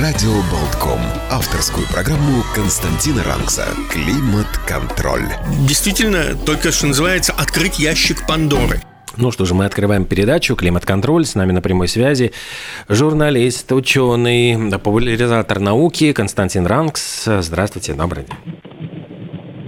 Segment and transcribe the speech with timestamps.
[0.00, 1.00] Радио Болтком.
[1.30, 5.26] Авторскую программу Константина Ранкса «Климат-контроль».
[5.68, 8.80] Действительно, только что называется «Открыть ящик Пандоры».
[9.18, 11.26] Ну что же, мы открываем передачу «Климат-контроль».
[11.26, 12.32] С нами на прямой связи
[12.88, 17.24] журналист, ученый, популяризатор науки Константин Ранкс.
[17.26, 18.71] Здравствуйте, добрый день.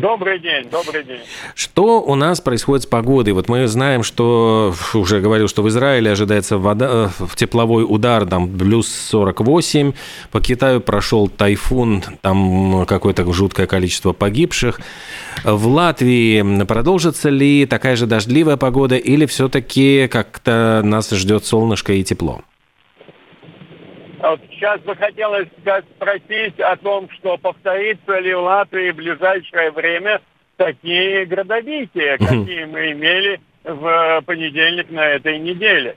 [0.05, 1.21] Добрый день, добрый день.
[1.55, 3.33] Что у нас происходит с погодой?
[3.33, 8.51] Вот мы знаем, что уже говорил, что в Израиле ожидается вода, э, тепловой удар, там
[8.59, 9.95] плюс 48.
[10.31, 14.79] По Китаю прошел тайфун, там какое-то жуткое количество погибших.
[15.43, 22.05] В Латвии продолжится ли такая же дождливая погода или все-таки как-то нас ждет солнышко и
[22.05, 22.43] тепло?
[24.51, 25.49] Сейчас бы хотелось
[25.97, 30.21] спросить о том, что повторится ли в Латвии в ближайшее время
[30.57, 35.97] такие градобития, какие мы имели в понедельник на этой неделе.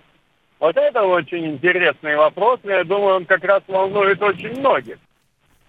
[0.59, 4.97] Вот это очень интересный вопрос, и я думаю, он как раз волнует очень многих.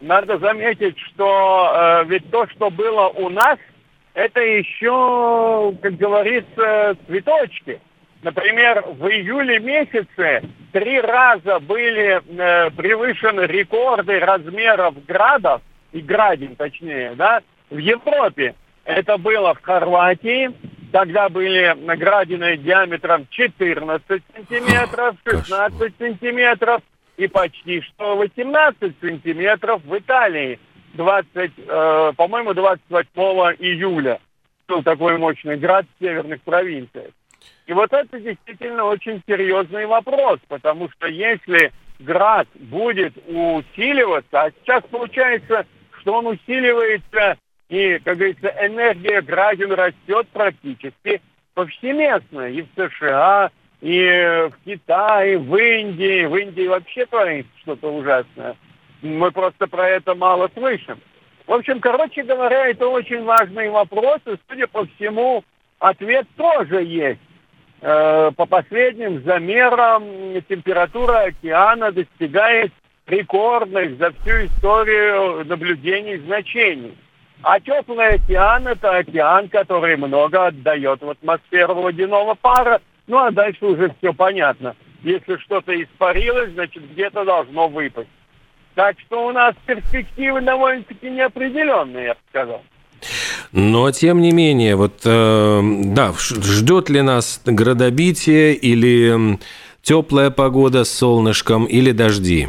[0.00, 3.58] Надо заметить, что э, ведь то, что было у нас,
[4.14, 7.80] это еще, как говорится, цветочки.
[8.22, 17.14] Например, в июле месяце три раза были э, превышены рекорды размеров градов, и градин точнее,
[17.14, 18.54] да, в Европе.
[18.84, 20.50] Это было в Хорватии,
[20.90, 26.82] тогда были градины диаметром 14 сантиметров, 16 сантиметров
[27.16, 30.58] и почти что 18 сантиметров в Италии.
[30.94, 34.18] 20, э, по-моему, 28 июля
[34.66, 37.12] был такой мощный град в северных провинциях.
[37.66, 44.82] И вот это действительно очень серьезный вопрос, потому что если град будет усиливаться, а сейчас
[44.90, 45.66] получается,
[46.00, 47.36] что он усиливается,
[47.68, 51.20] и, как говорится, энергия градин растет практически
[51.54, 53.50] повсеместно, и в США,
[53.80, 56.24] и в Китае, в Индии.
[56.24, 58.56] В Индии вообще творится что-то ужасное.
[59.02, 61.00] Мы просто про это мало слышим.
[61.46, 65.44] В общем, короче говоря, это очень важный вопрос, и, судя по всему,
[65.78, 67.20] ответ тоже есть.
[67.80, 70.04] Э, по последним замерам
[70.48, 72.72] температура океана достигает
[73.06, 76.96] рекордных за всю историю наблюдений значений.
[77.42, 82.80] А теплый океан– это океан, который много отдает в атмосферу водяного пара.
[83.06, 84.74] Ну, а дальше уже все понятно.
[85.02, 88.10] Если что-то испарилось, значит, где-то должно выпасть.
[88.74, 92.62] Так что у нас перспективы довольно-таки неопределенные, я бы сказал.
[93.52, 99.38] Но, тем не менее, вот, э, да, ждет ли нас градобитие или
[99.82, 102.48] теплая погода с солнышком или дожди?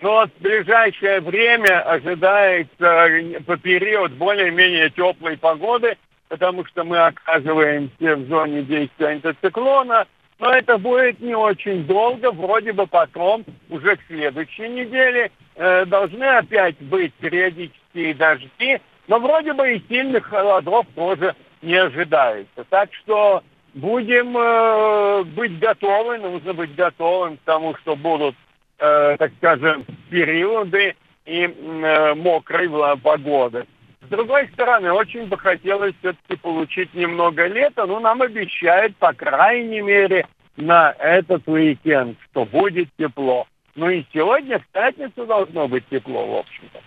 [0.00, 3.08] Ну вот в ближайшее время ожидается
[3.46, 5.96] по период более-менее теплой погоды,
[6.28, 10.06] потому что мы оказываемся в зоне действия антициклона,
[10.38, 16.24] но это будет не очень долго, вроде бы потом, уже к следующей неделе, э, должны
[16.24, 22.64] опять быть периодические дожди, но вроде бы и сильных холодов тоже не ожидается.
[22.68, 23.42] Так что
[23.74, 28.36] будем э, быть готовы, нужно быть готовым к тому, что будут,
[28.78, 30.94] э, так скажем, периоды
[31.26, 33.66] и э, мокрой погоды.
[34.00, 39.80] С другой стороны, очень бы хотелось все-таки получить немного лета, но нам обещают, по крайней
[39.80, 40.26] мере,
[40.56, 43.46] на этот уикенд, что будет тепло.
[43.74, 46.80] Ну и сегодня, в пятницу, должно быть тепло, в общем-то.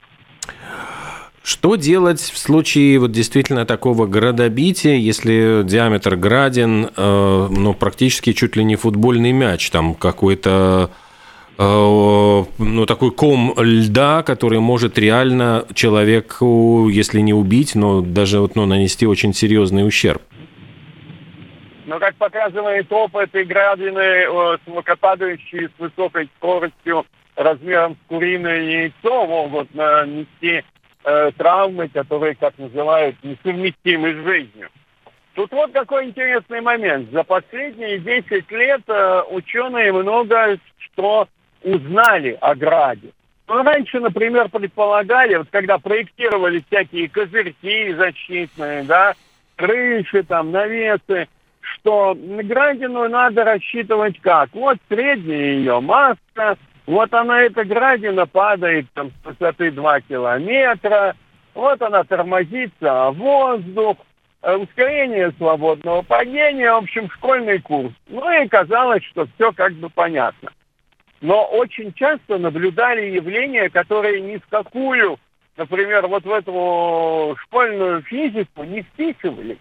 [1.44, 8.56] Что делать в случае вот действительно такого градобития, если диаметр градин, э, ну, практически чуть
[8.56, 10.92] ли не футбольный мяч, там какой-то
[11.58, 18.66] ну, такой ком льда, который может реально человеку, если не убить, но даже вот, ну,
[18.66, 20.22] нанести очень серьезный ущерб?
[21.86, 24.58] Но, как показывает опыт, и градины, э,
[25.00, 27.06] падающие с высокой скоростью
[27.36, 30.64] размером с куриное яйцо, могут нанести
[31.04, 34.70] э, травмы, которые, как называют, несовместимы с жизнью.
[35.34, 37.12] Тут вот какой интересный момент.
[37.12, 41.28] За последние 10 лет э, ученые много что
[41.64, 43.12] узнали о граде.
[43.48, 49.14] Ну, раньше, например, предполагали, вот когда проектировали всякие козырьки защитные, да,
[49.58, 51.28] крыши, там, навесы,
[51.60, 54.50] что градину надо рассчитывать как?
[54.54, 61.16] Вот средняя ее масса, Вот она, эта градина, падает там с высоты 2 километра,
[61.54, 63.98] вот она тормозится, а воздух,
[64.42, 67.94] э, ускорение свободного падения, в общем, школьный курс.
[68.08, 70.52] Ну и казалось, что все как бы понятно.
[71.22, 75.20] Но очень часто наблюдали явления, которые ни в какую,
[75.56, 79.60] например, вот в эту школьную физику не вписывались.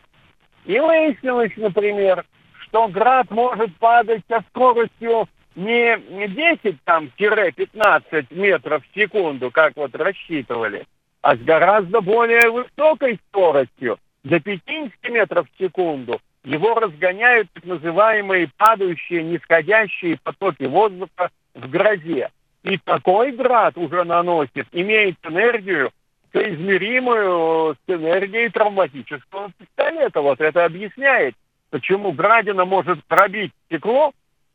[0.65, 2.25] И выяснилось, например,
[2.63, 5.99] что град может падать со скоростью не
[6.29, 10.87] 10 там, 15 метров в секунду, как вот рассчитывали,
[11.21, 16.21] а с гораздо более высокой скоростью, до 50 метров в секунду.
[16.45, 22.31] Его разгоняют так называемые падающие, нисходящие потоки воздуха в грозе.
[22.63, 25.91] И такой град уже наносит, имеет энергию,
[26.33, 30.21] соизмеримую с энергией травматического пистолета.
[30.21, 31.35] Вот это объясняет,
[31.71, 34.13] почему градина может пробить стекло,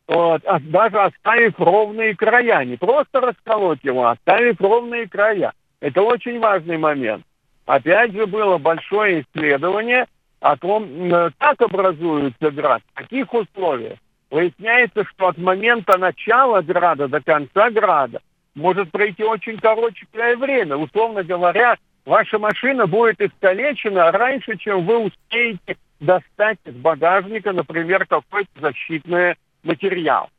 [0.08, 2.64] вот, а даже оставив ровные края.
[2.64, 5.54] Не просто расколоть его, а оставив ровные края.
[5.80, 7.26] Это очень важный момент.
[7.66, 10.06] Опять же, было большое исследование
[10.40, 11.10] о том,
[11.40, 13.98] как образуется град, в каких условиях.
[14.32, 18.22] Выясняется, что от момента начала града до конца града
[18.56, 20.78] может пройти очень короткое время.
[20.78, 28.50] Условно говоря, ваша машина будет искалечена раньше, чем вы успеете достать из багажника, например, какой-то
[28.60, 30.30] защитный материал.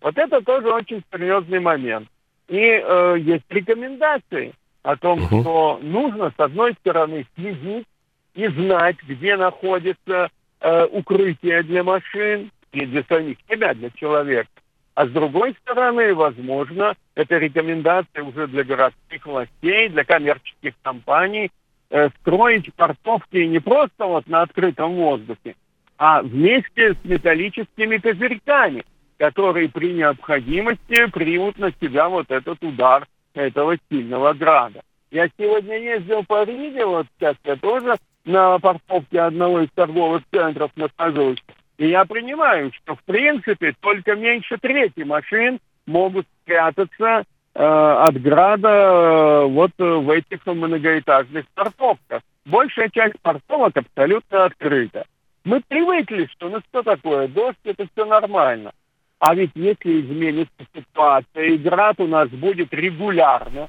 [0.00, 2.08] Вот это тоже очень серьезный момент.
[2.48, 5.40] И э, есть рекомендации о том, угу.
[5.40, 7.86] что нужно, с одной стороны, следить
[8.34, 14.50] и знать, где находится э, укрытие для машин и для самих себя, для человека.
[14.94, 21.50] А с другой стороны, возможно, это рекомендация уже для городских властей, для коммерческих компаний,
[21.90, 25.54] э, строить парковки не просто вот на открытом воздухе,
[25.98, 28.84] а вместе с металлическими козырьками,
[29.18, 34.80] которые при необходимости примут на себя вот этот удар этого сильного града.
[35.10, 40.70] Я сегодня ездил по Риге, вот сейчас я тоже на парковке одного из торговых центров
[40.76, 41.42] нахожусь.
[41.78, 47.24] И я понимаю, что в принципе только меньше трети машин могут спрятаться
[47.54, 52.22] э, от града э, вот в этих многоэтажных парковках.
[52.46, 55.04] Большая часть парковок абсолютно открыта.
[55.44, 58.72] Мы привыкли, что ну что такое, дождь это все нормально.
[59.18, 63.68] А ведь если изменится ситуация, и град у нас будет регулярно,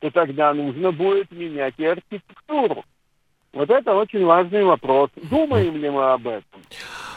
[0.00, 2.84] то тогда нужно будет менять и архитектуру.
[3.52, 5.10] Вот это очень важный вопрос.
[5.30, 6.60] Думаем ли мы об этом?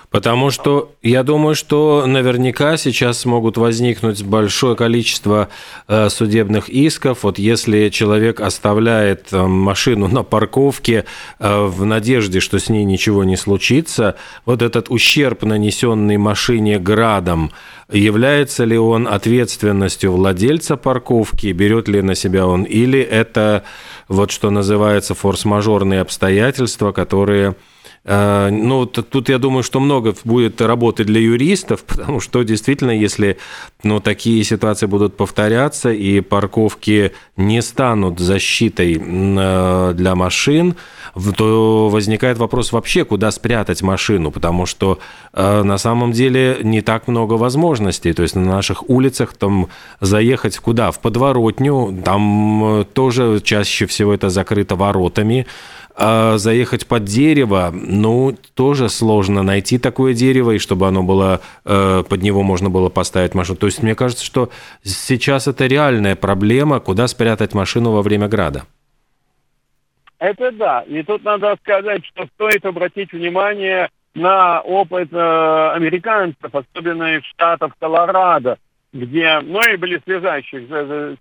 [0.10, 5.50] Потому что я думаю, что наверняка сейчас могут возникнуть большое количество
[5.88, 7.24] э, судебных исков.
[7.24, 11.06] Вот если человек оставляет э, машину на парковке
[11.40, 14.16] э, в надежде, что с ней ничего не случится,
[14.46, 17.52] вот этот ущерб, нанесенный машине градом,
[17.92, 23.64] является ли он ответственностью владельца парковки, берет ли на себя он, или это
[24.08, 27.56] вот что называется форс-мажорные обстоятельства, которые
[28.08, 33.38] ну, тут я думаю, что много будет работы для юристов, потому что действительно, если
[33.84, 40.76] ну, такие ситуации будут повторяться и парковки не станут защитой э, для машин,
[41.38, 45.00] то возникает вопрос вообще, куда спрятать машину, потому что
[45.34, 48.14] э, на самом деле не так много возможностей.
[48.14, 49.68] То есть на наших улицах там
[50.02, 50.92] заехать куда?
[50.92, 55.48] В подворотню, там тоже чаще всего это закрыто воротами,
[55.98, 62.04] а заехать под дерево, ну, тоже сложно найти такое дерево, и чтобы оно было, э,
[62.08, 63.58] под него можно было поставить машину.
[63.58, 64.50] То есть мне кажется, что
[64.84, 68.64] сейчас это реальная проблема, куда спрятать машину во время града.
[70.20, 70.82] Это да.
[70.82, 77.72] И тут надо сказать, что стоит обратить внимание на опыт э, американцев, особенно из штатов
[77.80, 78.58] Колорадо,
[78.92, 80.64] где, ну и близлежащих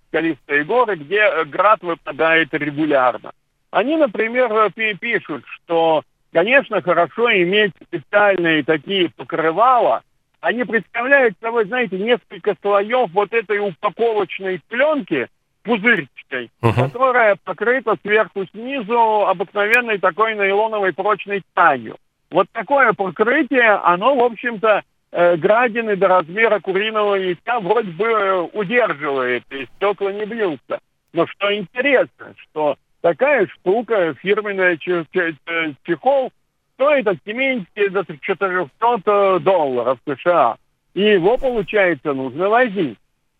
[0.08, 3.30] скалистые горы, где град выпадает регулярно.
[3.74, 10.02] Они, например, пишут, что, конечно, хорошо иметь специальные такие покрывала.
[10.40, 15.26] Они представляют собой, знаете, несколько слоев вот этой упаковочной пленки,
[15.64, 16.74] пузырчатой, uh-huh.
[16.84, 21.96] которая покрыта сверху снизу обыкновенной такой нейлоновой прочной тканью.
[22.30, 28.40] Вот такое покрытие, оно, в общем-то, э, градины до размера куриного яйца вроде бы э,
[28.52, 30.78] удерживает, и стекла не бьются.
[31.12, 36.32] Но что интересно, что Такая штука, фирменная чехол,
[36.72, 40.56] стоит от 70 до 400 долларов США.
[40.94, 42.96] И его, получается, нужно возить.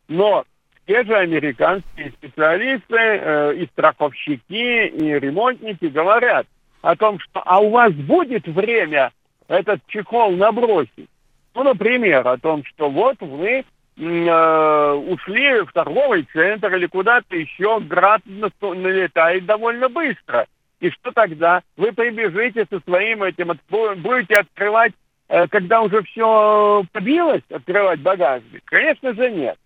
[0.07, 0.45] Но
[0.87, 6.47] те же американские специалисты, э, и страховщики, и ремонтники говорят
[6.83, 9.13] о том, что а у вас будет время
[9.49, 11.09] этот чехол набросить.
[11.55, 13.65] Ну, например, о том, что вот вы э,
[13.97, 20.47] ушли в торговый центр или куда-то еще, град налетает довольно быстро.
[20.81, 21.63] И что тогда?
[21.77, 24.93] Вы прибежите со своим этим, будете открывать,
[25.29, 28.63] э, когда уже все побилось, открывать багажник?
[28.65, 29.57] Конечно же нет.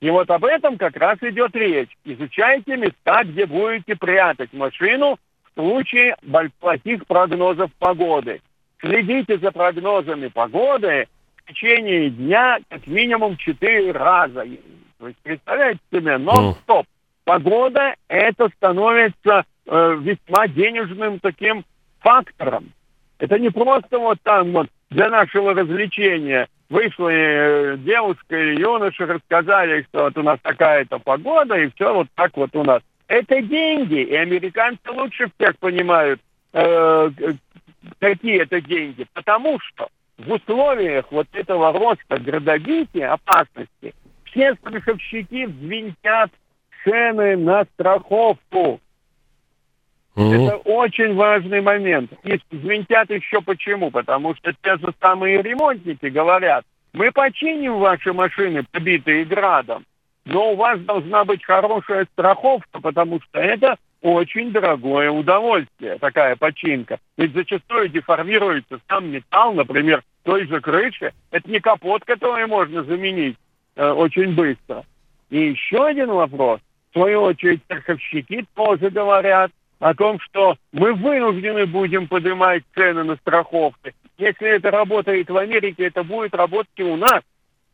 [0.00, 1.96] И вот об этом как раз идет речь.
[2.04, 6.16] Изучайте места, где будете прятать машину в случае
[6.60, 8.40] плохих прогнозов погоды.
[8.80, 11.08] Следите за прогнозами погоды
[11.48, 14.44] течение дня как минимум четыре раза.
[14.98, 16.86] То представляете себе, нон-стоп.
[17.24, 21.64] Погода это становится э, весьма денежным таким
[22.00, 22.72] фактором.
[23.18, 29.86] Это не просто вот там вот для нашего развлечения вышла э, девушка и юноша, рассказали,
[29.88, 32.82] что вот у нас такая-то погода, и все вот так вот у нас.
[33.08, 36.20] Это деньги, и американцы лучше всех понимают,
[36.52, 37.10] э,
[37.98, 39.88] какие это деньги, потому что
[40.18, 43.94] в условиях вот этого роста градобития, опасности,
[44.24, 46.30] все страховщики взвинтят
[46.84, 48.80] цены на страховку.
[50.16, 50.46] Mm-hmm.
[50.46, 52.12] Это очень важный момент.
[52.24, 53.90] И звентят еще почему?
[53.90, 59.84] Потому что те же самые ремонтники говорят, мы починим ваши машины, побитые градом,
[60.24, 66.98] но у вас должна быть хорошая страховка, потому что это очень дорогое удовольствие, такая починка.
[67.16, 71.12] Ведь зачастую деформируется сам металл, например, той же крыши.
[71.30, 73.36] Это не капот, который можно заменить
[73.76, 74.84] э, очень быстро.
[75.30, 76.60] И еще один вопрос.
[76.90, 83.16] В свою очередь, страховщики тоже говорят, о том, что мы вынуждены будем поднимать цены на
[83.16, 83.94] страховки.
[84.16, 87.22] Если это работает в Америке, это будет работать и у нас.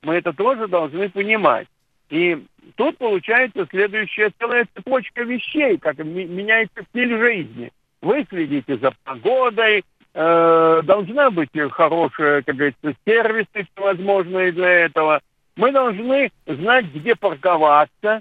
[0.03, 1.67] Мы это тоже должны понимать.
[2.15, 2.41] И
[2.77, 7.73] тут получается следующая целая цепочка вещей, как меняется стиль жизни.
[8.03, 9.83] Вы следите за погодой,
[10.15, 15.23] э, должна быть хорошая, как говорится, сервисы всевозможные для этого.
[15.57, 18.21] Мы должны знать, где парковаться,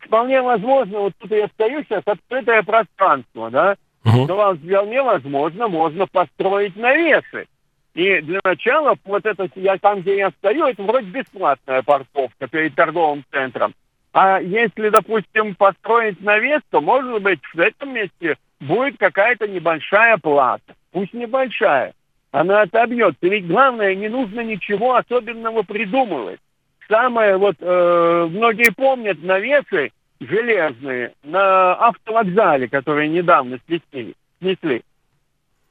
[0.00, 4.26] вполне возможно, вот тут я стою сейчас, открытое пространство, да, угу.
[4.26, 7.46] но вам вполне возможно, можно построить навесы.
[7.94, 12.74] И для начала, вот это, я там, где я стою, это вроде бесплатная парковка перед
[12.74, 13.74] торговым центром.
[14.12, 20.74] А если, допустим, построить навес, то, может быть, в этом месте будет какая-то небольшая плата.
[20.92, 21.94] Пусть небольшая.
[22.32, 23.18] Она отобьется.
[23.22, 26.40] Ведь главное, не нужно ничего особенного придумывать.
[26.88, 34.14] Самое вот, э, многие помнят навесы железные на автовокзале, которые недавно снесли.
[34.40, 34.82] снесли.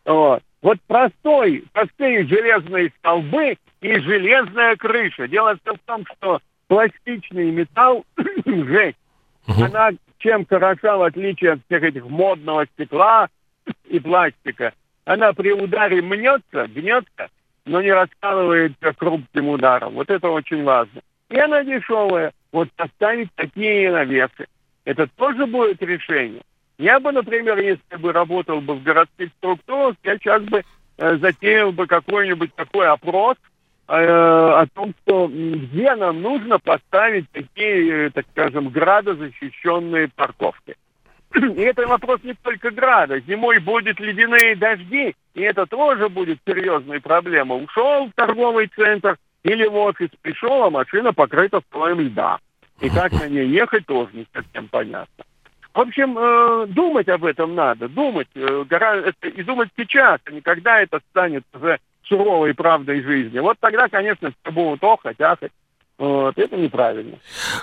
[0.06, 0.42] Вот.
[0.62, 5.28] Вот простой, простые железные столбы и железная крыша.
[5.28, 8.06] Дело в том, что пластичный металл,
[8.46, 8.98] жесть,
[9.48, 9.64] угу.
[9.64, 13.30] она чем хороша, в отличие от всех этих модного стекла
[13.88, 14.74] и пластика,
[15.06, 17.30] она при ударе мнется, гнется,
[17.66, 19.94] но не раскалывается крупным ударом.
[19.94, 21.02] Вот это очень важно.
[21.30, 22.34] И она дешевая.
[22.52, 24.48] Вот поставить такие навесы.
[24.86, 26.42] Это тоже будет решение.
[26.80, 30.64] Я бы, например, если бы работал бы в городских структурах, я сейчас бы
[30.98, 33.36] э, затеял бы какой-нибудь такой опрос
[33.90, 40.78] э, о том, что где нам нужно поставить такие, э, так скажем, градозащищенные парковки.
[41.36, 43.20] И это вопрос не только града.
[43.20, 47.62] Зимой будут ледяные дожди, и это тоже будет серьезной проблемой.
[47.64, 52.40] Ушел в торговый центр, или в офис пришел, а машина покрыта слоем льда.
[52.80, 55.26] И как на ней ехать, тоже не совсем понятно.
[55.80, 58.66] В общем, э, думать об этом надо, думать, э,
[59.34, 63.40] и думать сейчас, а не когда это станет уже суровой правдой жизни.
[63.40, 65.54] Вот тогда, конечно, все будут охать, ахать.
[65.98, 67.16] Вот, это неправильно.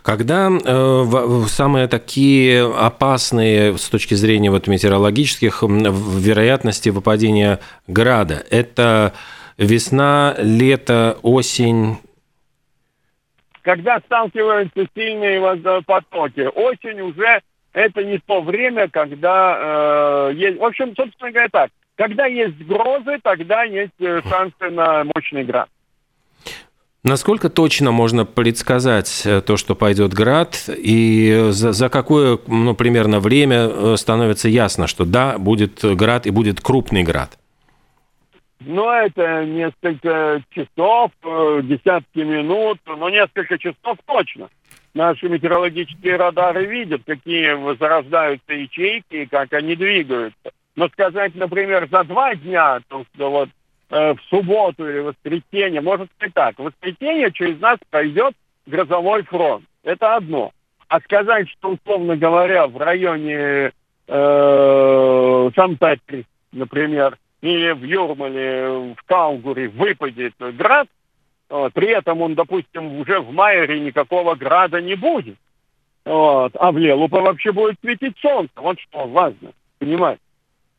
[0.03, 1.05] Когда э,
[1.49, 9.13] самые такие опасные с точки зрения вот, метеорологических вероятности выпадения града, это
[9.59, 11.99] весна, лето, осень?
[13.61, 16.49] Когда сталкиваются сильные потоки.
[16.55, 17.43] Осень уже
[17.77, 20.59] это не то время, когда э, есть...
[20.59, 21.71] В общем, собственно говоря, так.
[21.95, 25.69] Когда есть грозы, тогда есть э, шансы на мощный град.
[27.05, 33.21] Насколько точно можно предсказать э, то, что пойдет град, и за, за какое ну, примерно
[33.21, 37.39] время э, становится ясно, что да, будет град и будет крупный град?
[38.61, 41.13] Ну, это несколько часов,
[41.63, 44.49] десятки минут, но несколько часов точно.
[44.97, 50.53] Наши метеорологические радары видят, какие возрождаются ячейки и как они двигаются.
[50.75, 53.51] Но сказать, например, за два дня, то что вот
[53.91, 58.33] э, в субботу или воскресенье, может быть так, в воскресенье через нас пройдет
[58.65, 59.67] грозовой фронт.
[59.85, 60.53] Это одно.
[60.89, 63.73] А сказать, что, условно говоря, в районе
[64.09, 65.51] э,
[66.53, 70.89] например, или в Юрмале, в Калгуре выпадет град.
[71.49, 75.37] При этом он, допустим, уже в Майере никакого града не будет.
[76.05, 76.53] Вот.
[76.59, 78.53] А в Лелупе вообще будет светить солнце.
[78.57, 80.21] Вот что важно, понимаете.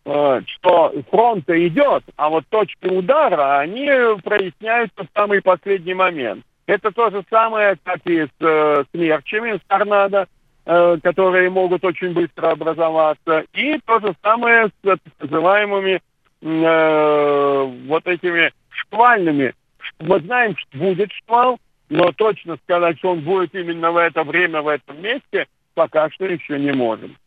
[0.05, 0.47] Вот.
[0.47, 3.89] Что фронт идет, а вот точки удара, они
[4.23, 6.45] проясняются в самый последний момент.
[6.65, 10.27] Это то же самое, как и с э, смерчами, с торнадо,
[10.65, 13.45] э, которые могут очень быстро образоваться.
[13.53, 16.01] И то же самое с так называемыми
[16.41, 19.53] э, вот этими шквальными.
[19.99, 24.61] Мы знаем, что будет шквал, но точно сказать, что он будет именно в это время,
[24.61, 27.17] в этом месте, пока что еще не можем.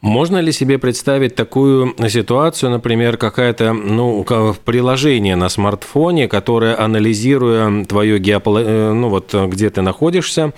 [0.00, 4.24] Можно ли себе представить такую ситуацию, например, какая-то, ну,
[4.64, 8.60] приложение на смартфоне, которое, анализируя твою геополо...
[8.60, 10.52] Э, ну, вот где ты находишься,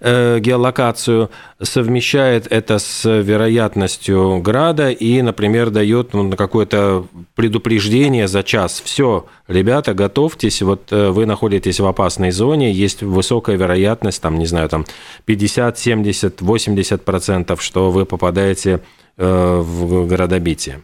[0.00, 1.30] э, геолокацию,
[1.62, 8.82] совмещает это с вероятностью града и, например, дает ну, какое-то предупреждение за час.
[8.84, 14.46] Все, ребята, готовьтесь, вот э, вы находитесь в опасной зоне, есть высокая вероятность, там, не
[14.46, 14.84] знаю, там
[15.24, 18.78] 50, 70, 80 процентов, что вы попадаете э,
[19.16, 20.82] в городобитие.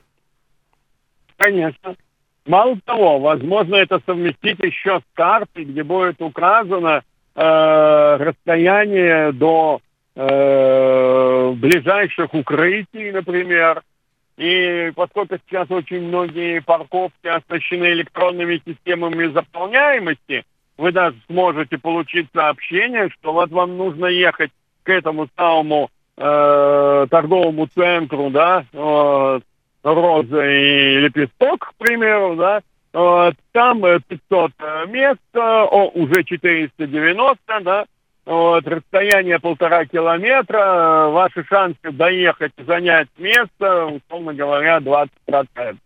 [1.37, 1.97] Конечно.
[2.47, 7.03] Мало того, возможно это совместить еще с картой, где будет указано
[7.35, 9.81] э, расстояние до
[10.17, 13.83] э, ближайших укрытий, например.
[14.39, 20.45] И поскольку сейчас очень многие парковки оснащены электронными системами заполняемости,
[20.79, 24.53] вы даже сможете получить сообщение, что вот вам нужно ехать
[24.85, 29.41] к этому самому э, торговому центру, да, э,
[29.85, 32.61] роза и лепесток, к примеру, да,
[32.93, 34.53] э, там 500
[34.89, 37.85] мест, о, уже 490, да,
[38.27, 45.77] вот, расстояние полтора километра, ваши шансы доехать и занять место, условно говоря, 20%.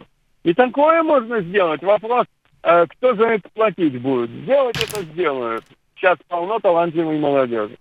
[0.43, 1.83] И такое можно сделать.
[1.83, 2.27] Вопрос,
[2.63, 4.31] кто за это платить будет?
[4.31, 5.65] Сделать это сделают.
[5.95, 7.77] Сейчас полно талантливой молодежи.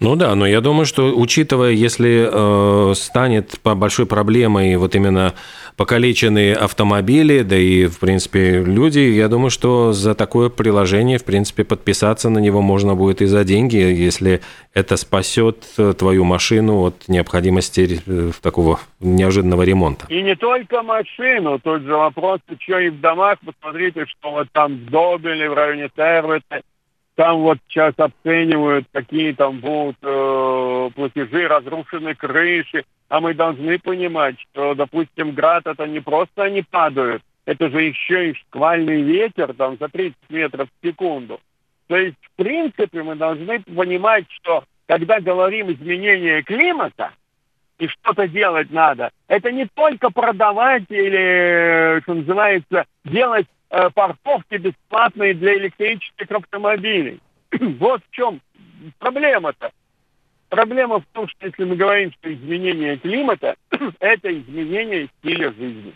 [0.00, 5.34] Ну да, но я думаю, что учитывая, если э, станет по большой проблемой вот именно
[5.76, 11.64] покалеченные автомобили, да и, в принципе, люди, я думаю, что за такое приложение, в принципе,
[11.64, 14.40] подписаться на него можно будет и за деньги, если
[14.72, 20.06] это спасет э, твою машину от необходимости э, такого неожиданного ремонта.
[20.08, 24.76] И не только машину, тот же вопрос, что и в домах, посмотрите, что вот там
[24.76, 26.62] в Добеле, в районе Тервита,
[27.14, 32.84] там вот сейчас оценивают, какие там будут э, платежи, разрушены крыши.
[33.08, 38.30] А мы должны понимать, что, допустим, град это не просто они падают, это же еще
[38.30, 41.40] и шквальный ветер там за 30 метров в секунду.
[41.86, 47.12] То есть, в принципе, мы должны понимать, что когда говорим изменение климата,
[47.78, 53.46] и что-то делать надо, это не только продавать или, что называется, делать
[53.76, 57.18] Э, парковки бесплатные для электрических автомобилей.
[57.80, 58.40] вот в чем
[59.00, 59.72] проблема-то.
[60.48, 63.56] Проблема в том, что если мы говорим, что изменение климата–
[63.98, 65.92] это изменение стиля жизни.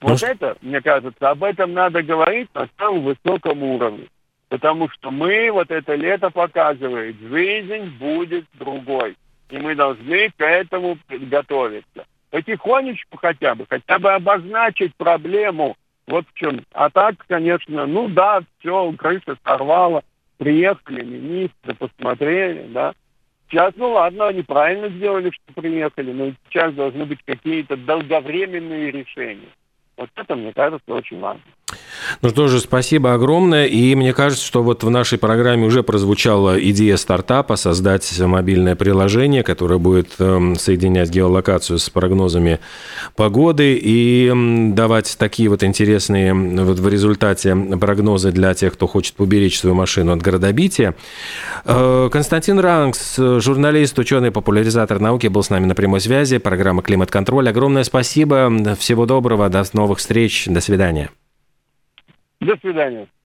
[0.00, 4.08] Вот ну, это, мне кажется, об этом надо говорить на самом высоком уровне.
[4.48, 9.16] Потому что мы, вот это лето показывает, жизнь будет другой.
[9.50, 15.74] И мы должны к этому подготовиться потихонечку хотя бы, хотя бы обозначить проблему.
[16.06, 16.60] Вот в чем.
[16.74, 20.02] А так, конечно, ну да, все, крыша сорвала,
[20.36, 22.92] приехали министры, посмотрели, да.
[23.48, 29.48] Сейчас, ну ладно, они правильно сделали, что приехали, но сейчас должны быть какие-то долговременные решения.
[29.96, 31.40] Вот это, мне кажется, очень важно.
[32.22, 33.66] Ну что же, спасибо огромное.
[33.66, 39.42] И мне кажется, что вот в нашей программе уже прозвучала идея стартапа создать мобильное приложение,
[39.42, 42.60] которое будет эм, соединять геолокацию с прогнозами
[43.14, 44.32] погоды и
[44.74, 50.12] давать такие вот интересные вот в результате прогнозы для тех, кто хочет уберечь свою машину
[50.12, 50.94] от городобития.
[51.64, 56.38] Э, Константин Ранкс, журналист, ученый, популяризатор науки, был с нами на прямой связи.
[56.38, 57.48] Программа «Климат-контроль».
[57.48, 58.52] Огромное спасибо.
[58.78, 59.48] Всего доброго.
[59.48, 60.46] До новых встреч.
[60.46, 61.10] До свидания.
[62.46, 63.08] До свидания.